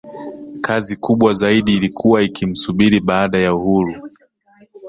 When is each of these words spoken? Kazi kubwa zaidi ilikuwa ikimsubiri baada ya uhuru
Kazi 0.61 0.95
kubwa 0.95 1.33
zaidi 1.33 1.75
ilikuwa 1.77 2.21
ikimsubiri 2.21 2.99
baada 2.99 3.37
ya 3.37 3.55
uhuru 3.55 4.09